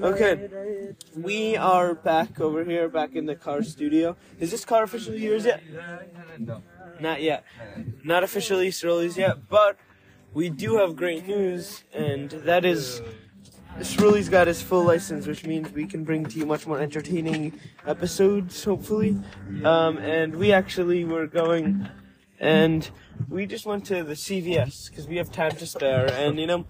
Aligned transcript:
Okay, 0.00 0.94
we 1.16 1.56
are 1.56 1.94
back 1.94 2.40
over 2.40 2.64
here, 2.64 2.88
back 2.88 3.14
in 3.14 3.26
the 3.26 3.34
car 3.34 3.62
studio. 3.62 4.16
Is 4.40 4.50
this 4.50 4.64
car 4.64 4.82
officially 4.82 5.22
yours 5.22 5.44
yet? 5.44 5.62
No. 6.38 6.62
Not 7.00 7.22
yet. 7.22 7.44
Not 8.02 8.24
officially 8.24 8.70
Sruli's 8.70 9.16
yet, 9.16 9.48
but 9.48 9.78
we 10.32 10.48
do 10.48 10.76
have 10.78 10.96
great 10.96 11.26
news, 11.26 11.84
and 11.92 12.30
that 12.30 12.64
is 12.64 13.02
Sruli's 13.82 14.28
got 14.28 14.46
his 14.46 14.62
full 14.62 14.84
license, 14.84 15.26
which 15.26 15.44
means 15.44 15.70
we 15.72 15.86
can 15.86 16.04
bring 16.04 16.24
to 16.26 16.38
you 16.38 16.46
much 16.46 16.66
more 16.66 16.80
entertaining 16.80 17.58
episodes, 17.86 18.62
hopefully. 18.64 19.18
Um, 19.64 19.98
and 19.98 20.36
we 20.36 20.52
actually 20.52 21.04
were 21.04 21.26
going, 21.26 21.88
and 22.40 22.88
we 23.28 23.46
just 23.46 23.66
went 23.66 23.84
to 23.86 24.02
the 24.02 24.14
CVS 24.14 24.90
because 24.90 25.06
we 25.06 25.16
have 25.16 25.30
time 25.30 25.52
to 25.52 25.66
spare, 25.66 26.10
and 26.12 26.38
you 26.38 26.46
know. 26.46 26.66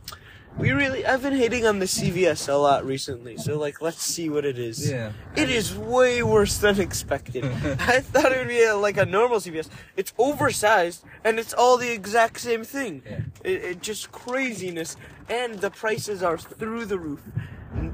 We 0.56 0.70
really, 0.70 1.04
I've 1.04 1.22
been 1.22 1.34
hating 1.34 1.66
on 1.66 1.80
the 1.80 1.84
CVS 1.86 2.48
a 2.48 2.54
lot 2.54 2.86
recently, 2.86 3.36
so 3.36 3.58
like, 3.58 3.82
let's 3.82 4.02
see 4.02 4.28
what 4.28 4.44
it 4.44 4.56
is. 4.58 4.88
Yeah. 4.88 5.12
It 5.34 5.50
is 5.50 5.74
way 5.74 6.22
worse 6.22 6.58
than 6.58 6.78
expected. 6.80 7.44
I 7.80 8.00
thought 8.00 8.30
it 8.30 8.38
would 8.38 8.48
be 8.48 8.62
a, 8.62 8.76
like 8.76 8.96
a 8.96 9.04
normal 9.04 9.38
CVS. 9.38 9.68
It's 9.96 10.12
oversized 10.16 11.04
and 11.24 11.40
it's 11.40 11.52
all 11.52 11.76
the 11.76 11.90
exact 11.90 12.38
same 12.40 12.62
thing. 12.62 13.02
Yeah. 13.04 13.20
It, 13.42 13.64
it 13.64 13.82
just 13.82 14.12
craziness, 14.12 14.96
and 15.28 15.56
the 15.56 15.70
prices 15.70 16.22
are 16.22 16.38
through 16.38 16.84
the 16.84 16.98
roof. 16.98 17.20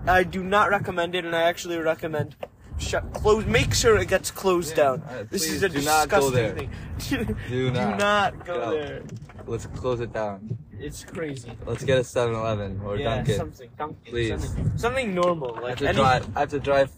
I 0.06 0.22
do 0.24 0.45
not 0.45 0.69
recommend 0.69 1.14
it, 1.14 1.24
and 1.24 1.34
I 1.34 1.42
actually 1.45 1.78
recommend 1.78 2.36
shut 2.77 3.11
close. 3.14 3.47
Make 3.47 3.72
sure 3.72 3.97
it 3.97 4.08
gets 4.08 4.30
closed 4.30 4.77
Yeah, 4.77 4.84
down. 4.84 5.02
uh, 5.08 5.24
this 5.30 5.48
is 5.50 5.62
a 5.62 5.69
do 5.70 5.80
not 5.80 6.08
go 6.11 6.30
disgusting 6.30 6.69
there. 7.08 7.24
thing. 7.27 7.36
Do 7.48 7.70
not. 7.70 7.98
not 7.98 8.45
go 8.47 8.55
Go. 8.55 8.70
there. 8.72 9.02
Let's 9.47 9.64
close 9.66 10.00
it 10.00 10.12
down. 10.12 10.58
It's 10.80 11.05
crazy. 11.05 11.52
Let's 11.66 11.84
get 11.84 11.98
a 11.98 12.02
7-Eleven 12.02 12.80
or 12.84 12.97
yeah, 12.97 13.16
Dunkin'. 13.16 13.37
something, 13.37 13.70
Dunkin', 13.79 14.11
Please. 14.12 14.30
something, 14.30 14.73
something 14.79 15.15
normal. 15.15 15.56
I 15.56 15.61
Like 15.61 15.69
have 15.70 15.79
to 15.79 15.89
any- 15.89 15.97
drive. 15.98 16.37
I 16.37 16.41
have 16.41 16.51
to 16.51 16.61
drive. 16.61 16.91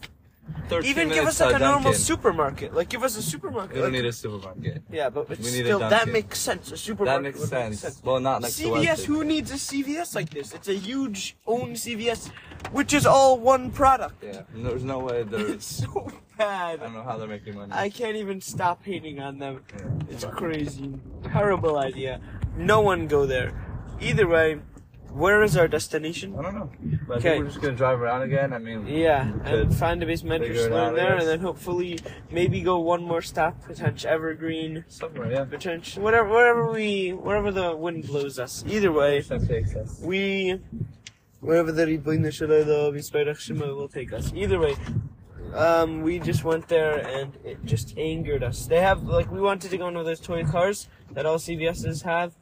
13 0.67 0.89
Even 0.89 1.07
give 1.07 1.25
us 1.25 1.39
like 1.39 1.51
to 1.51 1.55
a 1.55 1.59
normal 1.59 1.93
supermarket. 1.93 2.73
Like 2.73 2.89
give 2.89 3.01
us 3.03 3.15
a 3.15 3.21
supermarket. 3.21 3.75
We 3.75 3.81
don't 3.81 3.93
like- 3.93 4.01
need 4.01 4.05
a 4.05 4.11
supermarket. 4.11 4.83
Yeah, 4.91 5.09
but 5.09 5.29
We 5.29 5.35
need 5.37 5.43
still 5.63 5.79
that 5.79 6.09
makes 6.09 6.37
sense. 6.39 6.69
A 6.71 6.77
supermarket. 6.77 7.23
That 7.33 7.39
makes 7.39 7.51
make 7.51 7.79
sense. 7.79 8.01
Well, 8.03 8.19
not 8.19 8.41
next 8.41 8.57
to 8.57 8.63
CVS, 8.63 8.85
Weston. 8.87 9.13
who 9.13 9.23
needs 9.23 9.51
a 9.51 9.57
CVS 9.57 10.15
like 10.15 10.29
this? 10.31 10.53
It's 10.53 10.67
a 10.67 10.73
huge 10.75 11.37
own 11.47 11.75
CVS, 11.75 12.29
which 12.73 12.93
is 12.93 13.05
all 13.05 13.37
one 13.39 13.71
product. 13.71 14.21
Yeah. 14.21 14.41
There's 14.53 14.83
no 14.83 14.99
way 14.99 15.23
they're. 15.29 15.47
It's 15.47 15.65
so 15.65 16.11
bad. 16.37 16.81
I 16.81 16.83
don't 16.83 16.93
know 16.93 17.03
how 17.03 17.17
they're 17.17 17.27
making 17.27 17.55
money. 17.55 17.71
I 17.71 17.89
can't 17.89 18.17
even 18.17 18.41
stop 18.41 18.83
hating 18.83 19.21
on 19.21 19.39
them. 19.39 19.61
Yeah. 19.77 19.85
It's 20.11 20.25
crazy. 20.25 20.99
Terrible 21.23 21.77
idea. 21.77 22.19
No 22.57 22.81
one 22.81 23.07
go 23.07 23.25
there. 23.25 23.53
Either 24.03 24.27
way, 24.27 24.59
where 25.11 25.43
is 25.43 25.55
our 25.55 25.67
destination? 25.67 26.35
I 26.37 26.41
don't 26.41 26.55
know. 26.55 26.69
But 27.07 27.17
Okay. 27.19 27.39
we're 27.39 27.45
just 27.45 27.61
gonna 27.61 27.75
drive 27.75 28.01
around 28.01 28.23
again. 28.23 28.51
I 28.53 28.57
mean. 28.57 28.87
Yeah, 28.87 29.31
and 29.45 29.75
find 29.75 30.01
a 30.01 30.05
base 30.05 30.23
mentor 30.23 30.47
figure 30.47 30.67
it 30.67 30.71
learn 30.71 30.79
out, 30.87 30.93
I 30.93 31.03
there, 31.03 31.17
and 31.17 31.27
then 31.27 31.39
hopefully 31.39 31.99
maybe 32.31 32.61
go 32.61 32.79
one 32.79 33.03
more 33.03 33.21
stop, 33.21 33.63
potential 33.63 34.09
Evergreen, 34.09 34.83
somewhere. 34.87 35.31
Yeah. 35.31 35.45
potential 35.45 36.03
whatever, 36.03 36.29
wherever 36.29 36.71
we, 36.71 37.11
wherever 37.11 37.51
the 37.51 37.75
wind 37.75 38.07
blows 38.07 38.39
us. 38.39 38.63
Either 38.67 38.91
way, 38.91 39.21
takes 39.21 39.75
us. 39.75 39.99
we 40.01 40.59
wherever 41.41 41.71
the 41.71 41.85
Yisparach 41.85 43.37
Shema 43.39 43.67
will 43.67 43.89
take 43.89 44.13
us. 44.13 44.31
Either 44.33 44.59
way, 44.59 44.75
um, 45.53 46.01
we 46.01 46.17
just 46.19 46.43
went 46.43 46.67
there 46.67 47.05
and 47.05 47.37
it 47.43 47.63
just 47.65 47.95
angered 47.97 48.43
us. 48.43 48.65
They 48.65 48.79
have 48.79 49.03
like 49.03 49.31
we 49.31 49.41
wanted 49.41 49.69
to 49.71 49.77
go 49.77 49.87
into 49.89 50.03
those 50.03 50.19
toy 50.19 50.43
cars 50.43 50.87
that 51.11 51.25
all 51.25 51.37
CVS's 51.37 52.01
have. 52.03 52.33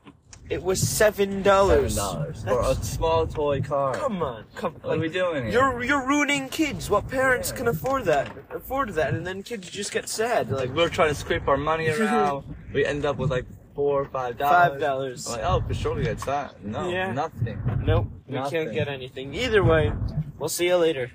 It 0.49 0.61
was 0.61 0.81
seven 0.85 1.41
dollars. 1.43 1.95
Seven 1.95 2.13
dollars 2.13 2.43
for 2.43 2.61
a 2.61 2.75
small 2.83 3.25
toy 3.25 3.61
car. 3.61 3.93
Come 3.95 4.21
on, 4.21 4.43
come. 4.55 4.73
What 4.81 4.97
are 4.97 4.99
we 5.01 5.07
doing 5.07 5.43
here? 5.45 5.53
You're 5.53 5.83
you're 5.83 6.05
ruining 6.05 6.49
kids. 6.49 6.89
What 6.89 7.07
parents 7.07 7.51
can 7.53 7.67
afford 7.69 8.03
that? 8.05 8.29
Afford 8.53 8.89
that, 8.95 9.13
and 9.13 9.25
then 9.25 9.43
kids 9.43 9.69
just 9.69 9.91
get 9.93 10.09
sad. 10.09 10.49
Like 10.52 10.67
Like 10.67 10.75
we're 10.75 10.89
trying 10.89 11.09
to 11.09 11.15
scrape 11.15 11.47
our 11.47 11.55
money 11.57 11.87
around. 11.95 12.43
we 12.73 12.85
end 12.85 13.05
up 13.05 13.15
with 13.17 13.31
like 13.31 13.45
four 13.75 14.02
or 14.02 14.05
five 14.05 14.37
dollars. 14.37 14.71
five 14.71 14.80
dollars. 14.81 15.30
Like, 15.30 15.41
oh, 15.45 15.61
for 15.65 15.73
sure 15.73 15.95
we 15.95 16.03
get 16.03 16.20
that. 16.20 16.61
No, 16.65 16.89
Yeah. 16.89 17.14
nothing. 17.14 17.58
Nope, 17.86 18.08
we 18.27 18.36
Nothing. 18.36 18.65
can't 18.65 18.73
get 18.75 18.87
anything. 18.89 19.33
Either 19.33 19.64
way, 19.64 19.93
we'll 20.37 20.49
see 20.49 20.67
you 20.67 20.75
later. 20.75 21.11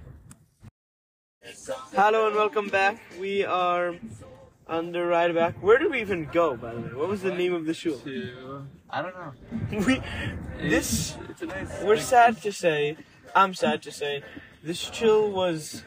Hello 1.94 2.26
and 2.28 2.34
welcome 2.36 2.68
back. 2.68 2.98
We 3.20 3.44
are 3.44 3.94
on 4.68 4.92
the 4.92 5.04
ride 5.04 5.34
back. 5.34 5.54
Where 5.62 5.78
did 5.78 5.90
we 5.90 6.00
even 6.00 6.26
go, 6.32 6.56
by 6.56 6.74
the 6.74 6.80
way? 6.80 6.88
What 6.94 7.08
was 7.08 7.22
the 7.22 7.32
name 7.34 7.54
of 7.54 7.66
the 7.66 7.74
shul? 7.74 7.98
To, 7.98 8.66
I 8.90 9.02
don't 9.02 9.14
know. 9.14 9.84
we, 9.86 10.02
this, 10.68 11.16
It's 11.28 11.42
a 11.42 11.46
nice. 11.46 11.82
we're 11.82 11.98
sad 11.98 12.40
to 12.42 12.52
say, 12.52 12.96
I'm 13.34 13.54
sad 13.54 13.82
to 13.82 13.92
say, 13.92 14.22
this 14.62 14.88
chill 14.90 15.30
was, 15.30 15.84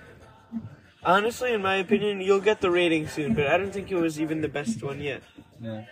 honestly, 1.03 1.53
in 1.53 1.62
my 1.62 1.75
opinion, 1.75 2.22
you'll 2.22 2.39
get 2.39 2.62
the 2.62 2.72
rating 2.72 3.07
soon, 3.07 3.34
but 3.34 3.47
I 3.47 3.57
don't 3.57 3.73
think 3.73 3.91
it 3.91 3.95
was 3.95 4.19
even 4.19 4.41
the 4.41 4.47
best 4.47 4.81
one 4.84 5.01
yet. 5.01 5.23
Yeah. 5.62 5.84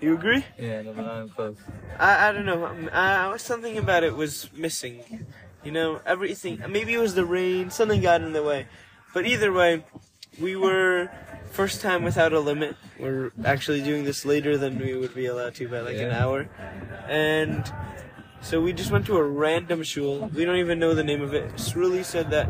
You 0.00 0.14
agree? 0.14 0.44
Yeah, 0.58 0.82
no, 0.82 0.92
but 0.92 1.04
I'm 1.06 1.28
close. 1.28 1.56
I, 1.98 2.28
I 2.28 2.32
don't 2.32 2.44
know. 2.46 2.66
Um, 2.66 2.90
Uh, 2.92 3.38
something 3.38 3.78
about 3.78 4.02
it 4.02 4.14
was 4.16 4.50
missing. 4.52 5.26
You 5.62 5.70
know, 5.70 6.00
everything. 6.04 6.60
Maybe 6.68 6.92
it 6.92 6.98
was 6.98 7.14
the 7.14 7.24
rain. 7.24 7.70
Something 7.70 8.02
got 8.02 8.20
in 8.20 8.32
the 8.32 8.42
way. 8.42 8.66
But 9.14 9.24
either 9.24 9.50
way, 9.52 9.84
we 10.40 10.56
were 10.56 11.10
first 11.50 11.80
time 11.80 12.02
without 12.02 12.32
a 12.32 12.40
limit. 12.40 12.76
We're 12.98 13.32
actually 13.44 13.82
doing 13.82 14.04
this 14.04 14.24
later 14.24 14.56
than 14.56 14.78
we 14.78 14.94
would 14.96 15.14
be 15.14 15.26
allowed 15.26 15.54
to 15.56 15.68
by 15.68 15.80
like 15.80 15.96
an 15.96 16.10
hour, 16.10 16.48
and 17.08 17.72
so 18.40 18.60
we 18.60 18.72
just 18.72 18.90
went 18.90 19.06
to 19.06 19.16
a 19.16 19.22
random 19.22 19.82
shul. 19.82 20.30
We 20.34 20.44
don't 20.44 20.56
even 20.56 20.78
know 20.78 20.94
the 20.94 21.04
name 21.04 21.22
of 21.22 21.34
it. 21.34 21.52
Sruli 21.54 22.04
said 22.04 22.30
that 22.30 22.48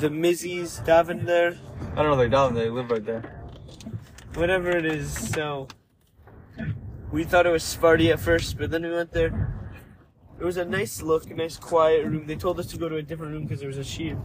the 0.00 0.08
Mizzies 0.08 0.84
davened 0.84 1.26
there, 1.26 1.56
I 1.96 2.02
don't 2.02 2.10
know. 2.10 2.16
They 2.16 2.28
don't. 2.28 2.54
They 2.54 2.68
live 2.68 2.90
right 2.90 3.04
there. 3.04 3.22
whatever 4.34 4.70
it 4.70 4.84
is. 4.84 5.12
So 5.30 5.68
we 7.12 7.24
thought 7.24 7.46
it 7.46 7.50
was 7.50 7.62
Sparty 7.62 8.12
at 8.12 8.18
first, 8.18 8.58
but 8.58 8.70
then 8.70 8.82
we 8.82 8.90
went 8.90 9.12
there. 9.12 9.54
It 10.40 10.44
was 10.44 10.56
a 10.56 10.64
nice 10.64 11.00
look, 11.00 11.30
a 11.30 11.34
nice 11.34 11.56
quiet 11.56 12.04
room. 12.06 12.26
They 12.26 12.34
told 12.34 12.58
us 12.58 12.66
to 12.66 12.76
go 12.76 12.88
to 12.88 12.96
a 12.96 13.02
different 13.02 13.32
room 13.32 13.44
because 13.44 13.60
there 13.60 13.68
was 13.68 13.78
a 13.78 13.84
sheet. 13.84 14.16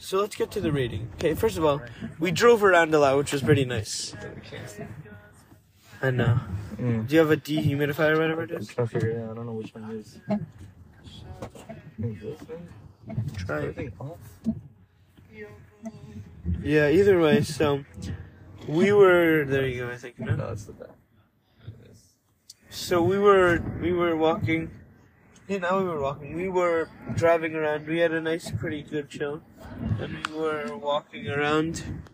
So 0.00 0.18
let's 0.18 0.34
get 0.34 0.50
to 0.52 0.62
the 0.62 0.72
rating. 0.72 1.10
Okay, 1.16 1.34
first 1.34 1.58
of 1.58 1.64
all, 1.64 1.82
we 2.18 2.30
drove 2.30 2.64
around 2.64 2.94
a 2.94 2.98
lot, 2.98 3.18
which 3.18 3.32
was 3.32 3.42
pretty 3.42 3.66
nice. 3.66 4.14
I 6.00 6.10
know. 6.10 6.40
Mm. 6.78 7.06
Do 7.06 7.14
you 7.14 7.20
have 7.20 7.30
a 7.30 7.36
dehumidifier 7.36 8.18
whatever 8.18 8.44
it 8.44 8.50
I'm 8.50 8.56
is? 8.56 8.68
trying 8.68 8.88
to 8.88 8.92
figure 8.94 9.10
it 9.10 9.22
out. 9.22 9.32
I 9.32 9.34
don't 9.34 9.44
know 9.44 9.52
which 9.52 9.74
one 9.74 9.90
it 9.90 9.96
is. 9.96 10.18
Is? 12.02 13.36
Try 13.36 13.60
it. 13.60 13.92
Yeah, 16.62 16.88
either 16.88 17.20
way, 17.20 17.42
so 17.42 17.84
we 18.66 18.92
were 18.92 19.44
there 19.44 19.66
you 19.66 19.84
go, 19.84 19.90
I 19.90 19.96
think, 19.96 20.18
no? 20.18 20.34
No, 20.34 20.48
it's 20.48 20.64
the 20.64 20.72
back. 20.72 20.88
So 22.70 23.02
we 23.02 23.18
were 23.18 23.62
we 23.82 23.92
were 23.92 24.16
walking. 24.16 24.70
Yeah, 25.50 25.58
now 25.58 25.78
we 25.78 25.84
were 25.84 26.00
walking. 26.00 26.36
We 26.36 26.48
were 26.48 26.88
driving 27.16 27.56
around. 27.56 27.88
We 27.88 27.98
had 27.98 28.12
a 28.12 28.20
nice, 28.20 28.52
pretty 28.52 28.84
good 28.84 29.10
chill, 29.10 29.42
and 29.98 30.24
we 30.28 30.32
were 30.32 30.76
walking 30.76 31.26
around. 31.26 32.04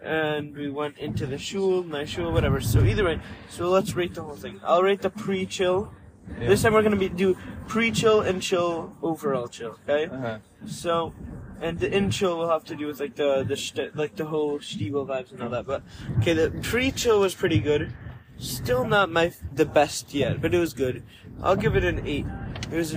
And 0.00 0.56
we 0.56 0.70
went 0.70 0.96
into 0.96 1.26
the 1.26 1.36
shul, 1.36 1.82
my 1.82 2.06
shul, 2.06 2.32
whatever. 2.32 2.62
So 2.62 2.82
either 2.82 3.04
way, 3.04 3.20
so 3.50 3.68
let's 3.68 3.94
rate 3.94 4.14
the 4.14 4.22
whole 4.22 4.36
thing. 4.36 4.62
I'll 4.64 4.82
rate 4.82 5.02
the 5.02 5.10
pre-chill. 5.10 5.92
Yeah. 6.40 6.48
This 6.48 6.62
time 6.62 6.72
we're 6.72 6.82
gonna 6.82 6.96
be 6.96 7.10
do 7.10 7.36
pre-chill 7.68 8.22
and 8.22 8.40
chill, 8.40 8.96
overall 9.02 9.46
chill. 9.46 9.78
Okay. 9.86 10.06
Uh-huh. 10.06 10.38
So, 10.64 11.12
and 11.60 11.78
the 11.78 11.94
in 11.94 12.10
chill 12.10 12.38
will 12.38 12.48
have 12.48 12.64
to 12.64 12.76
do 12.76 12.86
with 12.86 12.98
like 12.98 13.16
the 13.16 13.44
the 13.46 13.58
st- 13.58 13.94
like 13.94 14.16
the 14.16 14.24
whole 14.24 14.58
Stiebel 14.58 15.06
vibes 15.06 15.32
and 15.32 15.42
all 15.42 15.50
that. 15.50 15.66
But 15.66 15.82
okay, 16.20 16.32
the 16.32 16.50
pre 16.62 16.92
chill 16.92 17.20
was 17.20 17.34
pretty 17.34 17.60
good. 17.60 17.92
Still 18.38 18.84
not 18.84 19.10
my 19.10 19.32
the 19.54 19.64
best 19.64 20.12
yet, 20.14 20.40
but 20.40 20.52
it 20.54 20.58
was 20.58 20.72
good. 20.74 21.02
I'll 21.42 21.56
give 21.56 21.76
it 21.76 21.84
an 21.84 22.06
eight. 22.06 22.26
It 22.70 22.76
was. 22.76 22.96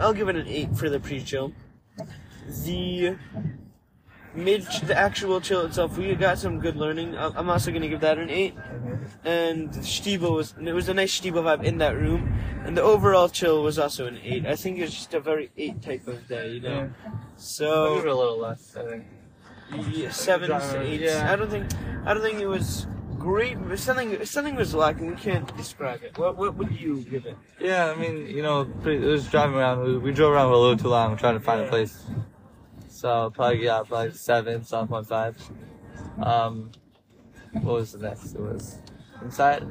I'll 0.00 0.12
give 0.14 0.28
it 0.28 0.36
an 0.36 0.46
eight 0.48 0.76
for 0.76 0.88
the 0.90 0.98
pre 1.00 1.22
chill. 1.22 1.52
The 2.64 3.16
mid, 4.34 4.62
the 4.84 4.96
actual 4.96 5.40
chill 5.40 5.64
itself, 5.66 5.96
we 5.96 6.14
got 6.14 6.38
some 6.38 6.60
good 6.60 6.76
learning. 6.76 7.16
I- 7.16 7.32
I'm 7.34 7.48
also 7.48 7.72
gonna 7.72 7.88
give 7.88 8.00
that 8.00 8.18
an 8.18 8.28
eight. 8.30 8.54
And 9.24 9.70
Stiebel 9.70 10.32
was 10.34 10.54
it 10.60 10.72
was 10.72 10.88
a 10.88 10.94
nice 10.94 11.18
Stiebel 11.20 11.42
vibe 11.44 11.64
in 11.64 11.78
that 11.78 11.96
room, 11.96 12.32
and 12.64 12.76
the 12.76 12.82
overall 12.82 13.28
chill 13.28 13.62
was 13.62 13.78
also 13.78 14.06
an 14.06 14.18
eight. 14.22 14.46
I 14.46 14.56
think 14.56 14.78
it 14.78 14.82
was 14.82 14.94
just 14.94 15.14
a 15.14 15.20
very 15.20 15.50
eight 15.56 15.80
type 15.82 16.06
of 16.06 16.26
day, 16.28 16.52
you 16.54 16.60
know. 16.60 16.68
Yeah. 16.68 16.80
I'll 17.06 17.12
give 17.12 17.22
it 17.22 17.40
So 17.40 17.94
a 17.94 17.96
little 18.14 18.38
less, 18.38 18.76
I 18.76 18.82
think. 18.84 19.04
yeah, 19.94 20.10
seven 20.10 20.50
to 20.50 20.80
eight. 20.82 21.00
Yeah. 21.00 21.32
I 21.32 21.36
don't 21.36 21.50
think 21.50 21.66
I 22.04 22.14
don't 22.14 22.22
think 22.22 22.40
it 22.40 22.46
was 22.46 22.86
great. 23.26 23.58
Something 23.76 24.24
something 24.24 24.54
was 24.54 24.72
lacking. 24.72 25.08
We 25.08 25.16
can't 25.16 25.48
describe 25.56 26.02
it. 26.04 26.16
What 26.16 26.36
what 26.36 26.54
would 26.56 26.72
you 26.80 27.02
give 27.02 27.26
it? 27.26 27.36
Yeah, 27.60 27.90
I 27.90 27.96
mean, 27.96 28.26
you 28.28 28.42
know, 28.42 28.64
pretty, 28.82 29.04
it 29.04 29.10
was 29.10 29.26
driving 29.28 29.56
around. 29.56 29.82
We, 29.82 29.98
we 29.98 30.12
drove 30.12 30.32
around 30.32 30.48
for 30.50 30.54
a 30.54 30.58
little 30.58 30.76
too 30.76 30.88
long 30.88 31.16
trying 31.16 31.34
to 31.34 31.44
find 31.48 31.60
a 31.62 31.68
place. 31.68 32.04
So 32.88 33.30
probably 33.34 33.64
yeah, 33.64 33.82
probably 33.86 34.12
seven, 34.12 34.64
seven 34.64 34.86
point 34.86 35.06
five. 35.08 35.34
Um, 36.22 36.70
what 37.52 37.74
was 37.74 37.92
the 37.92 37.98
next? 37.98 38.34
It 38.34 38.40
was 38.40 38.78
inside, 39.22 39.66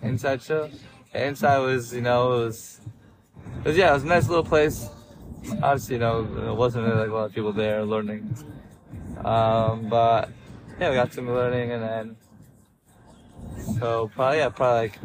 inside 0.00 0.40
show. 0.40 0.70
Inside 1.12 1.58
was 1.58 1.92
you 1.92 2.02
know 2.02 2.32
it 2.34 2.44
was, 2.44 2.80
it 3.64 3.68
was 3.68 3.76
yeah, 3.76 3.90
it 3.90 3.94
was 3.94 4.04
a 4.04 4.06
nice 4.06 4.28
little 4.28 4.44
place. 4.44 4.88
obviously, 5.62 5.96
you 5.96 6.00
know, 6.00 6.22
there 6.22 6.54
wasn't 6.54 6.86
really, 6.86 7.00
like 7.00 7.10
a 7.10 7.14
lot 7.14 7.24
of 7.24 7.34
people 7.34 7.52
there 7.52 7.84
learning. 7.84 8.36
Um, 9.24 9.88
but 9.88 10.30
yeah, 10.78 10.90
we 10.90 10.94
got 10.94 11.12
some 11.12 11.28
learning, 11.28 11.72
and 11.72 11.82
then 11.82 12.16
so 13.78 14.10
probably 14.14 14.38
yeah, 14.38 14.48
probably 14.48 14.88
like, 14.88 14.98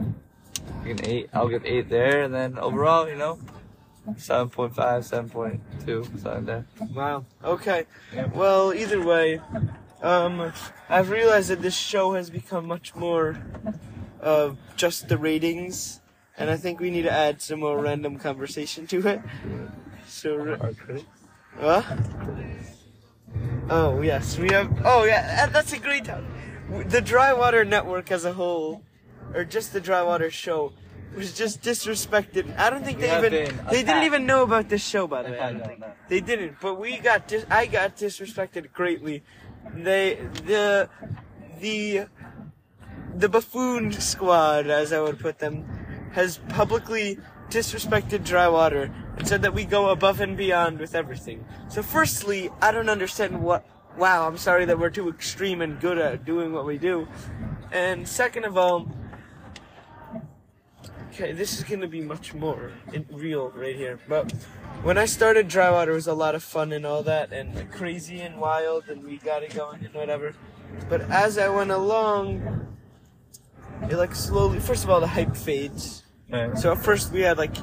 an 0.85 1.05
eight. 1.05 1.29
I'll 1.33 1.47
give 1.49 1.65
eight 1.65 1.89
there, 1.89 2.23
and 2.23 2.33
then 2.33 2.57
overall, 2.57 3.07
you 3.07 3.15
know, 3.15 3.39
7.5, 4.15 4.73
7.2, 4.73 6.19
something 6.21 6.45
there. 6.45 6.65
Wow. 6.93 7.25
Okay. 7.43 7.85
Well, 8.33 8.73
either 8.73 9.01
way, 9.01 9.41
um, 10.01 10.53
I've 10.89 11.09
realized 11.09 11.49
that 11.49 11.61
this 11.61 11.75
show 11.75 12.13
has 12.13 12.29
become 12.29 12.67
much 12.67 12.95
more 12.95 13.37
of 14.21 14.57
just 14.75 15.09
the 15.09 15.17
ratings, 15.17 15.99
and 16.37 16.49
I 16.49 16.57
think 16.57 16.79
we 16.79 16.89
need 16.89 17.03
to 17.03 17.11
add 17.11 17.41
some 17.41 17.59
more 17.59 17.79
random 17.79 18.17
conversation 18.17 18.87
to 18.87 19.07
it. 19.07 19.21
So, 20.07 20.57
Our 20.61 20.73
critics. 20.73 21.05
what? 21.59 21.85
Oh 23.69 24.01
yes, 24.01 24.37
we 24.39 24.49
have. 24.53 24.71
Oh 24.85 25.03
yeah, 25.03 25.47
that's 25.47 25.73
a 25.73 25.79
great 25.79 26.05
time. 26.05 26.25
The 26.69 27.01
Dry 27.01 27.33
Water 27.33 27.63
Network 27.63 28.11
as 28.11 28.25
a 28.25 28.33
whole, 28.33 28.83
or 29.33 29.43
just 29.45 29.73
the 29.73 29.81
Dry 29.81 30.03
Water 30.03 30.29
Show, 30.29 30.73
was 31.15 31.33
just 31.33 31.61
disrespected. 31.61 32.57
I 32.57 32.69
don't 32.69 32.83
think 32.83 32.99
they 32.99 33.15
even 33.17 33.31
they 33.71 33.83
didn't 33.83 34.03
even 34.03 34.25
know 34.25 34.43
about 34.43 34.69
this 34.69 34.85
show 34.85 35.07
by 35.07 35.23
the 35.23 35.31
way. 35.31 35.39
I 35.39 35.47
I 35.47 35.51
don't 35.51 35.59
don't 35.59 35.67
think. 35.67 35.83
They 36.09 36.19
didn't, 36.19 36.57
but 36.61 36.75
we 36.75 36.97
got 36.97 37.27
dis- 37.27 37.45
I 37.49 37.65
got 37.65 37.97
disrespected 37.97 38.71
greatly. 38.73 39.23
They 39.73 40.15
the 40.45 40.89
the 41.59 42.07
the 43.15 43.29
buffoon 43.29 43.93
squad, 43.93 44.67
as 44.67 44.93
I 44.93 44.99
would 44.99 45.19
put 45.19 45.39
them, 45.39 45.65
has 46.13 46.39
publicly 46.49 47.17
disrespected 47.49 48.23
dry 48.23 48.47
water 48.47 48.93
and 49.17 49.27
said 49.27 49.41
that 49.41 49.53
we 49.53 49.65
go 49.65 49.89
above 49.89 50.19
and 50.21 50.37
beyond 50.37 50.79
with 50.79 50.93
everything. 50.93 51.45
So, 51.69 51.81
firstly, 51.81 52.49
I 52.61 52.71
don't 52.71 52.89
understand 52.89 53.41
what. 53.41 53.65
Wow, 53.97 54.27
I'm 54.27 54.37
sorry 54.37 54.65
that 54.65 54.77
we're 54.77 54.91
too 54.91 55.09
extreme 55.09 55.59
and 55.59 55.79
good 55.79 55.97
at 55.97 56.23
doing 56.23 56.53
what 56.53 56.65
we 56.65 56.77
do. 56.77 57.07
And 57.71 58.07
second 58.07 58.45
of 58.45 58.55
all, 58.55 58.87
okay, 61.11 61.31
this 61.31 61.57
is 61.57 61.63
gonna 61.63 61.87
be 61.87 62.01
much 62.01 62.35
more 62.35 62.73
in 62.93 63.07
real 63.11 63.49
right 63.55 63.75
here. 63.75 63.99
But 64.07 64.31
when 64.83 64.99
I 64.99 65.05
started 65.05 65.47
dry 65.47 65.71
water, 65.71 65.93
it 65.93 65.95
was 65.95 66.05
a 66.05 66.13
lot 66.13 66.35
of 66.35 66.43
fun 66.43 66.71
and 66.73 66.85
all 66.85 67.01
that, 67.03 67.33
and 67.33 67.71
crazy 67.71 68.19
and 68.19 68.39
wild, 68.39 68.87
and 68.87 69.03
we 69.03 69.17
got 69.17 69.41
it 69.41 69.55
going 69.55 69.83
and 69.83 69.93
whatever. 69.95 70.33
But 70.89 71.01
as 71.09 71.39
I 71.39 71.49
went 71.49 71.71
along, 71.71 72.67
it 73.89 73.95
like 73.95 74.13
slowly. 74.13 74.59
First 74.59 74.83
of 74.83 74.91
all, 74.91 74.99
the 74.99 75.07
hype 75.07 75.35
fades. 75.35 76.03
Right. 76.29 76.55
So 76.57 76.73
at 76.73 76.77
first 76.77 77.11
we 77.11 77.21
had 77.21 77.37
like 77.37 77.55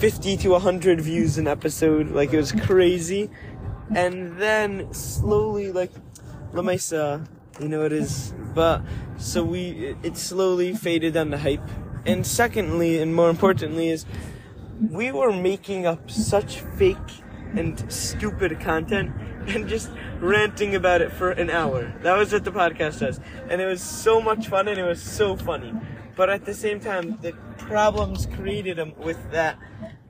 50 0.00 0.36
to 0.38 0.48
100 0.50 1.00
views 1.00 1.38
an 1.38 1.46
episode, 1.46 2.10
like 2.10 2.34
it 2.34 2.36
was 2.36 2.52
crazy. 2.52 3.30
And 3.94 4.38
then 4.38 4.92
slowly, 4.92 5.72
like 5.72 5.90
La 6.52 6.62
Mesa, 6.62 7.26
you 7.60 7.68
know 7.68 7.84
it 7.84 7.92
is. 7.92 8.34
But 8.54 8.82
so 9.16 9.44
we, 9.44 9.96
it, 10.02 10.16
slowly 10.16 10.74
faded 10.74 11.16
on 11.16 11.30
the 11.30 11.38
hype. 11.38 11.68
And 12.06 12.26
secondly, 12.26 12.98
and 12.98 13.14
more 13.14 13.30
importantly, 13.30 13.88
is 13.88 14.06
we 14.90 15.10
were 15.10 15.32
making 15.32 15.86
up 15.86 16.10
such 16.10 16.60
fake 16.60 16.96
and 17.54 17.90
stupid 17.90 18.60
content 18.60 19.12
and 19.48 19.68
just 19.68 19.90
ranting 20.20 20.74
about 20.74 21.00
it 21.00 21.12
for 21.12 21.30
an 21.30 21.50
hour. 21.50 21.92
That 22.02 22.16
was 22.16 22.32
what 22.32 22.44
the 22.44 22.52
podcast 22.52 23.00
does. 23.00 23.20
And 23.48 23.60
it 23.60 23.66
was 23.66 23.82
so 23.82 24.20
much 24.20 24.48
fun 24.48 24.68
and 24.68 24.78
it 24.78 24.84
was 24.84 25.02
so 25.02 25.36
funny. 25.36 25.72
But 26.16 26.30
at 26.30 26.44
the 26.44 26.54
same 26.54 26.80
time, 26.80 27.18
the 27.22 27.32
problems 27.56 28.26
created 28.26 28.78
with 28.98 29.30
that 29.30 29.58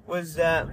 was 0.07 0.35
that, 0.35 0.69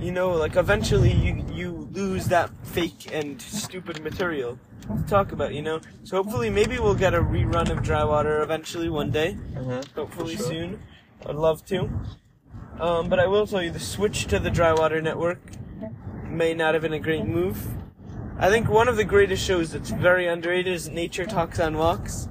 you 0.00 0.12
know, 0.12 0.32
like 0.32 0.56
eventually 0.56 1.12
you, 1.12 1.44
you 1.52 1.88
lose 1.92 2.26
that 2.26 2.50
fake 2.62 3.08
and 3.12 3.40
stupid 3.40 4.02
material 4.02 4.58
to 4.82 5.02
talk 5.04 5.32
about, 5.32 5.54
you 5.54 5.62
know? 5.62 5.80
So 6.02 6.22
hopefully 6.22 6.50
maybe 6.50 6.78
we'll 6.78 6.94
get 6.94 7.14
a 7.14 7.20
rerun 7.20 7.70
of 7.70 7.82
Dry 7.82 8.04
Water 8.04 8.42
eventually 8.42 8.88
one 8.88 9.10
day 9.10 9.36
hopefully 9.94 10.36
sure. 10.36 10.46
soon. 10.46 10.82
I'd 11.26 11.36
love 11.36 11.64
to. 11.66 11.90
Um, 12.80 13.08
but 13.08 13.18
I 13.18 13.26
will 13.26 13.46
tell 13.46 13.62
you, 13.62 13.70
the 13.70 13.80
switch 13.80 14.26
to 14.26 14.38
the 14.38 14.50
dry 14.50 14.72
water 14.72 15.00
network 15.00 15.38
may 16.28 16.54
not 16.54 16.74
have 16.74 16.82
been 16.82 16.92
a 16.92 16.98
great 16.98 17.24
move. 17.24 17.66
I 18.38 18.50
think 18.50 18.68
one 18.68 18.88
of 18.88 18.96
the 18.96 19.04
greatest 19.04 19.44
shows 19.44 19.70
that's 19.70 19.90
very 19.90 20.26
underrated 20.26 20.72
is 20.72 20.88
Nature 20.88 21.24
Talks 21.24 21.60
on 21.60 21.76
Walks. 21.76 22.28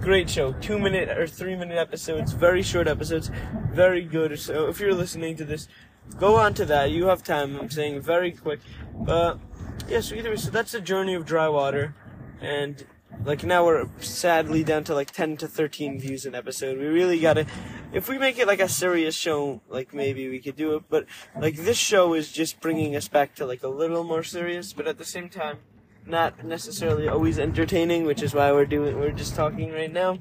Great 0.00 0.28
show, 0.28 0.52
two 0.54 0.78
minute 0.78 1.08
or 1.16 1.26
three 1.26 1.56
minute 1.56 1.78
episodes, 1.78 2.32
very 2.32 2.62
short 2.62 2.86
episodes, 2.86 3.30
very 3.72 4.02
good. 4.02 4.38
So 4.38 4.68
if 4.68 4.78
you're 4.78 4.92
listening 4.94 5.36
to 5.36 5.44
this, 5.44 5.68
go 6.18 6.36
on 6.36 6.54
to 6.54 6.64
that. 6.66 6.90
You 6.90 7.06
have 7.06 7.22
time. 7.22 7.58
I'm 7.58 7.70
saying 7.70 8.00
very 8.00 8.32
quick, 8.32 8.60
uh, 9.06 9.34
but 9.34 9.38
yeah. 9.88 10.00
So 10.00 10.14
either 10.14 10.30
way, 10.30 10.36
so 10.36 10.50
that's 10.50 10.72
the 10.72 10.80
journey 10.80 11.14
of 11.14 11.26
dry 11.26 11.48
water, 11.48 11.94
and 12.40 12.84
like 13.24 13.44
now 13.44 13.64
we're 13.64 13.88
sadly 14.00 14.62
down 14.64 14.84
to 14.84 14.94
like 14.94 15.10
10 15.10 15.36
to 15.38 15.48
13 15.48 15.98
views 15.98 16.26
an 16.26 16.34
episode. 16.34 16.78
We 16.78 16.86
really 16.86 17.18
gotta, 17.18 17.46
if 17.92 18.08
we 18.08 18.18
make 18.18 18.38
it 18.38 18.46
like 18.46 18.60
a 18.60 18.68
serious 18.68 19.14
show, 19.14 19.60
like 19.68 19.94
maybe 19.94 20.28
we 20.28 20.40
could 20.40 20.56
do 20.56 20.76
it. 20.76 20.84
But 20.88 21.06
like 21.38 21.56
this 21.56 21.78
show 21.78 22.14
is 22.14 22.32
just 22.32 22.60
bringing 22.60 22.94
us 22.96 23.08
back 23.08 23.34
to 23.36 23.46
like 23.46 23.62
a 23.62 23.68
little 23.68 24.04
more 24.04 24.22
serious, 24.22 24.72
but 24.72 24.86
at 24.86 24.98
the 24.98 25.04
same 25.04 25.28
time, 25.28 25.58
not 26.06 26.44
necessarily 26.44 27.08
always 27.08 27.38
entertaining, 27.38 28.04
which 28.04 28.22
is 28.22 28.34
why 28.34 28.52
we're 28.52 28.66
doing, 28.66 28.98
we're 28.98 29.10
just 29.10 29.34
talking 29.34 29.72
right 29.72 29.92
now. 29.92 30.18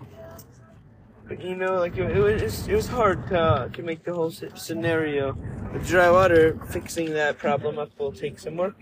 But 1.28 1.44
you 1.44 1.56
know, 1.56 1.80
like 1.80 1.98
it, 1.98 2.16
it 2.16 2.20
was, 2.20 2.68
it 2.68 2.76
was 2.76 2.88
hard 2.88 3.28
to, 3.30 3.70
to 3.74 3.82
make 3.82 4.04
the 4.04 4.14
whole 4.14 4.32
scenario 4.32 5.36
with 5.74 5.88
dry 5.88 6.10
water. 6.12 6.60
Fixing 6.70 7.14
that 7.14 7.40
problem 7.40 7.80
up 7.80 7.98
will 7.98 8.12
take 8.12 8.38
some 8.40 8.58
work. 8.58 8.76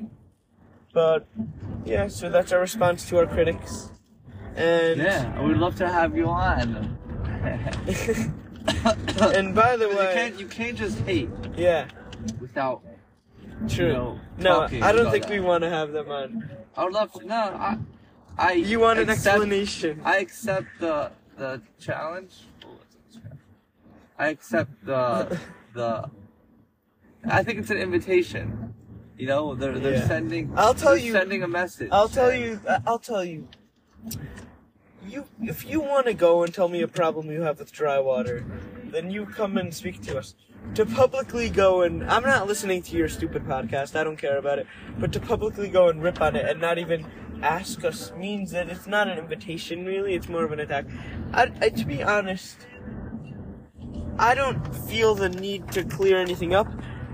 But 0.94 1.26
yeah, 1.86 2.08
so 2.08 2.30
that's 2.30 2.52
our 2.52 2.60
response 2.60 3.08
to 3.10 3.18
our 3.20 3.28
critics. 3.28 3.92
And 4.56 5.00
Yeah, 5.00 5.34
I 5.36 5.42
would 5.42 5.58
love 5.58 5.76
to 5.78 5.88
have 5.88 6.16
you 6.16 6.28
on. 6.28 6.98
and 9.36 9.56
by 9.56 9.76
the 9.76 9.90
way, 9.90 10.08
you 10.08 10.14
can't 10.14 10.40
you 10.40 10.48
can't 10.48 10.78
just 10.78 11.00
hate 11.00 11.30
yeah, 11.58 11.88
without 12.40 12.82
true. 13.68 13.88
you 13.88 13.94
know, 13.94 14.20
no, 14.38 14.62
I 14.82 14.92
don't 14.92 15.12
think 15.12 15.26
that. 15.26 15.32
we 15.32 15.40
want 15.40 15.64
to 15.64 15.70
have 15.70 15.92
them 15.92 16.10
on. 16.10 16.50
I 16.76 16.84
would 16.84 16.94
love 16.94 17.12
to. 17.14 17.26
No, 17.26 17.36
I. 17.36 17.78
I 18.38 18.54
You 18.54 18.80
want 18.80 19.00
an 19.00 19.10
explanation? 19.10 20.02
I 20.04 20.18
accept 20.18 20.68
the 20.80 21.12
the 21.38 21.62
challenge. 21.80 22.34
I 24.18 24.28
accept 24.30 24.86
the 24.86 25.40
the. 25.74 26.10
I 27.26 27.44
think 27.44 27.60
it's 27.60 27.70
an 27.70 27.78
invitation. 27.78 28.74
You 29.18 29.28
know, 29.28 29.56
they're 29.56 29.78
they're 29.80 29.94
Yeah. 29.94 30.08
sending. 30.08 30.52
I'll 30.56 30.74
tell 30.74 30.98
you- 30.98 31.12
Sending 31.14 31.44
a 31.44 31.48
message. 31.48 31.90
I'll 31.92 32.10
tell 32.10 32.34
you. 32.34 32.60
I'll 32.86 33.00
tell 33.00 33.24
you. 33.24 33.48
You, 35.06 35.26
if 35.42 35.66
you 35.68 35.82
want 35.82 36.06
to 36.08 36.14
go 36.14 36.44
and 36.44 36.54
tell 36.54 36.70
me 36.70 36.82
a 36.82 36.88
problem 36.88 37.30
you 37.30 37.42
have 37.42 37.60
with 37.60 37.72
dry 37.72 38.00
water, 38.00 38.46
then 38.86 39.12
you 39.12 39.26
come 39.26 39.58
and 39.58 39.74
speak 39.74 40.02
to 40.04 40.18
us. 40.18 40.34
To 40.76 40.86
publicly 40.86 41.50
go 41.50 41.82
and 41.82 42.10
I'm 42.10 42.24
not 42.24 42.48
listening 42.48 42.82
to 42.84 42.96
your 42.96 43.10
stupid 43.10 43.44
podcast. 43.44 43.98
I 44.00 44.04
don't 44.06 44.16
care 44.16 44.38
about 44.38 44.60
it. 44.60 44.68
But 44.98 45.12
to 45.14 45.20
publicly 45.20 45.68
go 45.68 45.90
and 45.90 46.02
rip 46.02 46.22
on 46.22 46.38
it 46.38 46.46
and 46.50 46.62
not 46.62 46.78
even 46.78 47.06
ask 47.44 47.84
us 47.84 48.12
means 48.18 48.52
that 48.52 48.70
it's 48.70 48.88
not 48.88 49.08
an 49.08 49.20
invitation. 49.20 49.86
Really, 49.86 50.16
it's 50.16 50.30
more 50.30 50.44
of 50.44 50.52
an 50.52 50.60
attack. 50.60 50.86
I, 51.34 51.52
I, 51.62 51.70
to 51.70 51.86
be 51.86 52.02
honest, 52.02 52.58
I 54.18 54.34
don't 54.34 54.76
feel 54.76 55.16
the 55.16 55.30
need 55.30 55.72
to 55.74 55.84
clear 55.84 56.18
anything 56.18 56.54
up. 56.54 56.68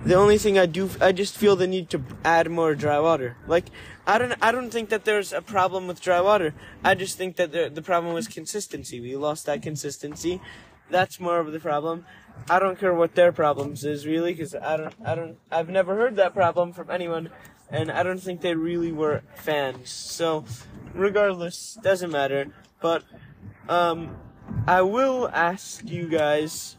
The 0.05 0.15
only 0.15 0.37
thing 0.37 0.57
I 0.57 0.65
do, 0.65 0.89
I 1.01 1.11
just 1.11 1.37
feel 1.37 1.57
the 1.57 1.67
need 1.67 1.89
to 1.89 2.01
add 2.23 2.49
more 2.49 2.73
dry 2.73 2.99
water. 2.99 3.35
Like, 3.47 3.65
I 4.07 4.17
don't, 4.17 4.33
I 4.41 4.53
don't 4.53 4.71
think 4.71 4.89
that 4.89 5.03
there's 5.03 5.33
a 5.33 5.41
problem 5.41 5.87
with 5.87 5.99
dry 5.99 6.21
water. 6.21 6.53
I 6.85 6.95
just 6.95 7.17
think 7.17 7.35
that 7.35 7.51
the, 7.51 7.69
the 7.69 7.81
problem 7.81 8.13
was 8.13 8.27
consistency. 8.27 9.01
We 9.01 9.17
lost 9.17 9.45
that 9.47 9.61
consistency. 9.61 10.41
That's 10.89 11.19
more 11.19 11.39
of 11.39 11.51
the 11.51 11.59
problem. 11.59 12.05
I 12.49 12.59
don't 12.59 12.79
care 12.79 12.93
what 12.93 13.15
their 13.15 13.33
problems 13.33 13.83
is 13.83 14.07
really, 14.07 14.33
because 14.33 14.55
I 14.55 14.77
don't, 14.77 14.95
I 15.03 15.15
don't, 15.15 15.37
I've 15.51 15.69
never 15.69 15.95
heard 15.95 16.15
that 16.15 16.33
problem 16.33 16.71
from 16.71 16.89
anyone, 16.89 17.29
and 17.69 17.91
I 17.91 18.03
don't 18.03 18.21
think 18.21 18.41
they 18.41 18.55
really 18.55 18.91
were 18.91 19.21
fans. 19.35 19.89
So, 19.89 20.45
regardless, 20.93 21.77
doesn't 21.81 22.11
matter. 22.11 22.47
But, 22.81 23.03
um, 23.67 24.17
I 24.67 24.81
will 24.81 25.29
ask 25.33 25.87
you 25.87 26.07
guys 26.07 26.77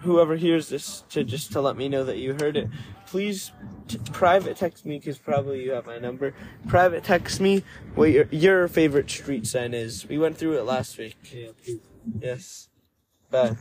whoever 0.00 0.36
hears 0.36 0.68
this 0.68 1.04
to 1.10 1.24
just 1.24 1.52
to 1.52 1.60
let 1.60 1.76
me 1.76 1.88
know 1.88 2.04
that 2.04 2.18
you 2.18 2.34
heard 2.34 2.56
it. 2.56 2.68
Please 3.06 3.52
t- 3.88 3.98
private 4.12 4.56
text 4.56 4.86
me 4.86 4.98
because 4.98 5.18
probably 5.18 5.62
you 5.64 5.72
have 5.72 5.86
my 5.86 5.98
number. 5.98 6.34
Private 6.68 7.04
text 7.04 7.40
me 7.40 7.62
what 7.94 8.10
your 8.10 8.26
your 8.30 8.68
favorite 8.68 9.10
street 9.10 9.46
sign 9.46 9.74
is. 9.74 10.08
We 10.08 10.18
went 10.18 10.38
through 10.38 10.58
it 10.58 10.64
last 10.64 10.98
week. 10.98 11.16
Yes. 12.20 12.68
Bye. 13.30 13.56